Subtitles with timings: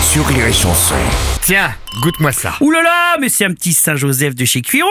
[0.00, 0.94] sur Rire et Chanson.
[1.42, 2.54] Tiens, goûte-moi ça.
[2.60, 4.88] Ouh là là, mais c'est un petit Saint-Joseph de chez Cuiron.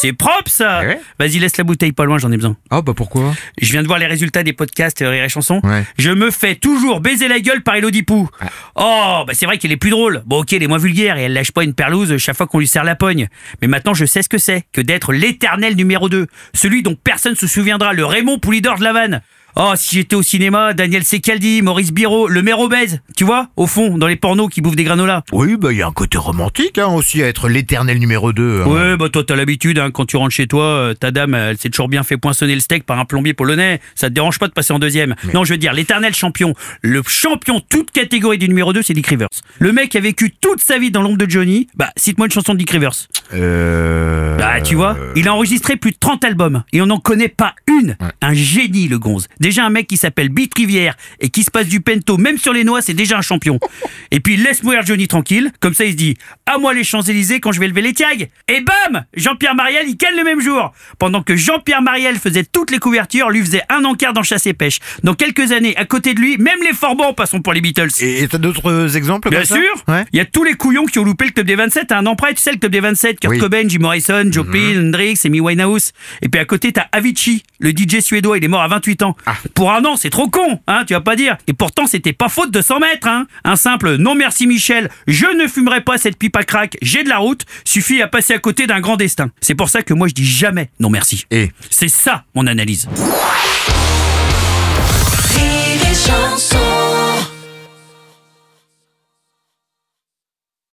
[0.00, 0.82] C'est propre ça.
[0.82, 0.88] Mhm.
[0.88, 1.00] Ouais.
[1.18, 2.56] Vas-y, laisse la bouteille pas loin, j'en ai besoin.
[2.70, 3.34] Ah bah pourquoi?
[3.60, 5.60] Je viens de voir les résultats des podcasts euh, Rire et Chanson.
[5.64, 5.84] Ouais.
[5.98, 8.28] Je me fais toujours baiser la gueule par Elodie Pou.
[8.74, 10.22] Oh, bah c'est vrai qu'elle est plus drôle.
[10.26, 12.58] Bon, ok, elle est moins vulgaire et elle lâche pas une perlouse chaque fois qu'on
[12.58, 13.28] lui serre la pogne.
[13.62, 16.26] Mais maintenant, je sais ce que c'est que d'être l'éternel numéro 2.
[16.54, 19.22] Celui dont personne se souviendra, le Raymond Poulidor de la vanne.
[19.58, 23.66] Oh, si j'étais au cinéma, Daniel Secaldi, Maurice Biro, le maire obèse, tu vois, au
[23.66, 25.22] fond, dans les pornos qui bouffent des granolas.
[25.32, 28.64] Oui, bah il y a un côté romantique hein, aussi à être l'éternel numéro 2.
[28.64, 31.56] Ouais, bah toi t'as l'habitude, hein, quand tu rentres chez toi, euh, ta dame, elle
[31.56, 33.80] s'est toujours bien fait poinçonner le steak par un plombier polonais.
[33.94, 35.14] Ça te dérange pas de passer en deuxième.
[35.32, 36.52] Non, je veux dire, l'éternel champion,
[36.82, 39.28] le champion toute catégorie du numéro 2, c'est Dick Rivers.
[39.58, 42.32] Le mec qui a vécu toute sa vie dans l'ombre de Johnny, bah cite-moi une
[42.32, 43.08] chanson de Dick Rivers.
[43.32, 44.36] Euh...
[44.36, 47.54] Bah tu vois, il a enregistré plus de 30 albums et on n'en connaît pas
[47.80, 47.96] une.
[48.20, 49.28] Un génie le gonze.
[49.40, 52.52] Déjà un mec qui s'appelle Beat Rivière et qui se passe du pento même sur
[52.52, 53.58] les noix, c'est déjà un champion.
[54.10, 57.40] et puis laisse mourir Johnny tranquille, comme ça il se dit à moi les Champs-Élysées
[57.40, 58.28] quand je vais lever les tiags.
[58.48, 60.72] Et bam Jean-Pierre Mariel il cale le même jour.
[60.98, 64.54] Pendant que Jean-Pierre Mariel faisait toutes les couvertures, lui faisait un encart dans Chasse et
[64.54, 64.78] Pêche.
[65.02, 67.88] Dans quelques années, à côté de lui, même les Forbans passons pour les Beatles.
[68.00, 70.04] Et t'as d'autres exemples Bien comme sûr Ouais.
[70.12, 72.06] Il y a tous les couillons qui ont loupé le club des 27 à un
[72.06, 72.34] an près.
[72.34, 73.36] Tu sais, le club des 27, Kurt Oui.
[73.36, 73.42] Mhm.
[73.42, 75.92] Cobain, Jim Morrison, Joplin, Hendrix, Amy Winehouse.
[76.22, 79.16] Et puis à côté, t'as Avicii, le DJ suédois, il est mort à 28 ans.
[79.26, 79.34] Ah.
[79.54, 81.36] Pour un an, c'est trop con, hein, tu vas pas dire.
[81.48, 83.26] Et pourtant, c'était pas faute de 100 mètres, hein.
[83.42, 87.08] Un simple non merci Michel, je ne fumerai pas cette pipe à crack, j'ai de
[87.08, 89.30] la route, suffit à passer à côté d'un grand destin.
[89.40, 91.24] C'est pour ça que moi je dis jamais non merci.
[91.30, 91.50] Et?
[91.70, 92.88] C'est ça mon analyse.